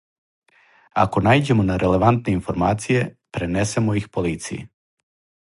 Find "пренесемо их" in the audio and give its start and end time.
3.39-4.11